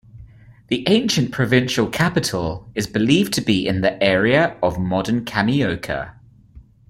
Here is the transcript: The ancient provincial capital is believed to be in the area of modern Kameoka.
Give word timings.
The 0.69 0.83
ancient 0.89 1.31
provincial 1.31 1.87
capital 1.87 2.67
is 2.73 2.87
believed 2.87 3.33
to 3.33 3.41
be 3.41 3.67
in 3.67 3.81
the 3.81 4.01
area 4.03 4.57
of 4.63 4.79
modern 4.79 5.25
Kameoka. 5.25 6.15